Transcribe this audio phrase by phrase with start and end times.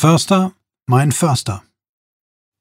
[0.00, 0.54] Förster,
[0.86, 1.62] mein Förster.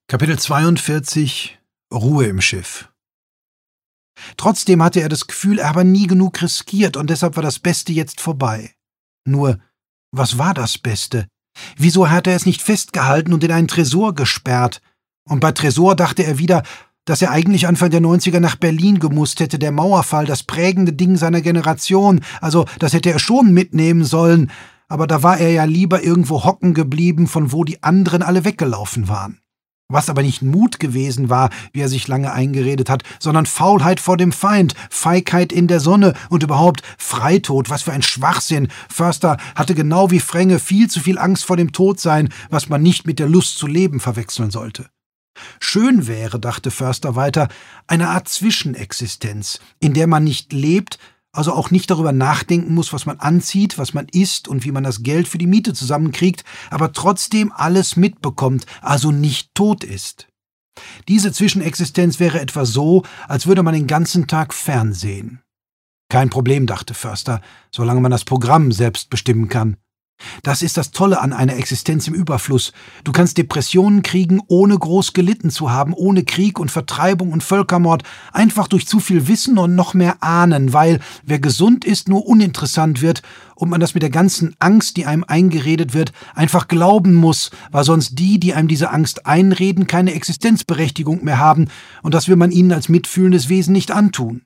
[0.10, 1.58] Kapitel 42
[1.90, 2.90] Ruhe im Schiff.
[4.36, 7.94] Trotzdem hatte er das Gefühl, er habe nie genug riskiert und deshalb war das Beste
[7.94, 8.74] jetzt vorbei.
[9.26, 9.58] Nur,
[10.12, 11.30] was war das Beste?
[11.78, 14.82] Wieso hatte er es nicht festgehalten und in einen Tresor gesperrt?
[15.24, 16.64] Und bei Tresor dachte er wieder,
[17.06, 21.16] dass er eigentlich Anfang der 90er nach Berlin gemusst hätte, der Mauerfall, das prägende Ding
[21.16, 24.52] seiner Generation, also das hätte er schon mitnehmen sollen,
[24.90, 29.08] aber da war er ja lieber irgendwo hocken geblieben, von wo die anderen alle weggelaufen
[29.08, 29.40] waren.
[29.92, 34.18] Was aber nicht Mut gewesen war, wie er sich lange eingeredet hat, sondern Faulheit vor
[34.18, 38.68] dem Feind, Feigheit in der Sonne und überhaupt Freitod, was für ein Schwachsinn.
[38.88, 43.08] Förster hatte genau wie Fränge viel zu viel Angst vor dem Todsein, was man nicht
[43.08, 44.90] mit der Lust zu leben verwechseln sollte.
[45.60, 47.48] Schön wäre, dachte Förster weiter,
[47.88, 51.00] eine Art Zwischenexistenz, in der man nicht lebt,
[51.32, 54.84] also auch nicht darüber nachdenken muss, was man anzieht, was man isst und wie man
[54.84, 60.28] das Geld für die Miete zusammenkriegt, aber trotzdem alles mitbekommt, also nicht tot ist.
[61.08, 65.42] Diese Zwischenexistenz wäre etwa so, als würde man den ganzen Tag Fernsehen.
[66.10, 69.78] Kein Problem, dachte Förster, solange man das Programm selbst bestimmen kann.
[70.44, 72.72] Das ist das Tolle an einer Existenz im Überfluss.
[73.04, 78.04] Du kannst Depressionen kriegen, ohne groß gelitten zu haben, ohne Krieg und Vertreibung und Völkermord,
[78.32, 83.02] einfach durch zu viel Wissen und noch mehr Ahnen, weil wer gesund ist, nur uninteressant
[83.02, 83.22] wird
[83.56, 87.84] und man das mit der ganzen Angst, die einem eingeredet wird, einfach glauben muss, weil
[87.84, 91.68] sonst die, die einem diese Angst einreden, keine Existenzberechtigung mehr haben,
[92.02, 94.44] und das will man ihnen als mitfühlendes Wesen nicht antun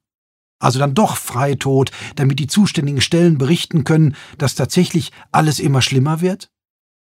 [0.64, 6.22] also dann doch Freitod, damit die zuständigen Stellen berichten können, dass tatsächlich alles immer schlimmer
[6.22, 6.53] wird?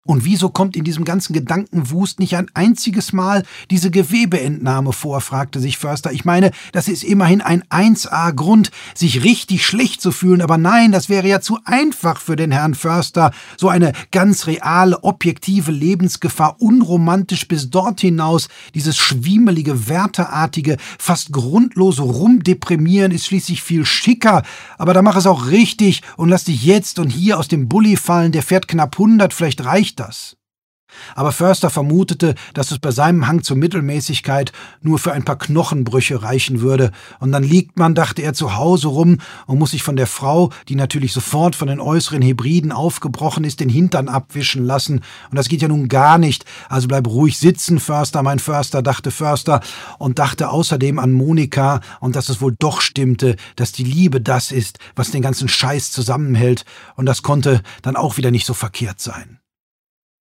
[0.08, 5.60] Und wieso kommt in diesem ganzen Gedankenwust nicht ein einziges Mal diese Gewebeentnahme vor, fragte
[5.60, 6.12] sich Förster.
[6.12, 11.10] Ich meine, das ist immerhin ein 1a-Grund, sich richtig schlecht zu fühlen, aber nein, das
[11.10, 13.32] wäre ja zu einfach für den Herrn Förster.
[13.58, 22.00] So eine ganz reale, objektive Lebensgefahr, unromantisch bis dort hinaus, dieses schwiemelige, wärterartige, fast grundlose
[22.00, 24.42] Rumdeprimieren ist schließlich viel schicker,
[24.78, 27.96] aber da mach es auch richtig und lass dich jetzt und hier aus dem Bulli
[27.96, 30.36] fallen, der fährt knapp 100, vielleicht reicht das.
[31.14, 36.22] Aber Förster vermutete, dass es bei seinem Hang zur Mittelmäßigkeit nur für ein paar Knochenbrüche
[36.22, 39.96] reichen würde, und dann liegt man, dachte er, zu Hause rum und muss sich von
[39.96, 45.00] der Frau, die natürlich sofort von den äußeren Hybriden aufgebrochen ist, den Hintern abwischen lassen,
[45.30, 49.10] und das geht ja nun gar nicht, also bleib ruhig sitzen, Förster, mein Förster, dachte
[49.10, 49.60] Förster,
[49.98, 54.52] und dachte außerdem an Monika und dass es wohl doch stimmte, dass die Liebe das
[54.52, 56.64] ist, was den ganzen Scheiß zusammenhält,
[56.96, 59.38] und das konnte dann auch wieder nicht so verkehrt sein.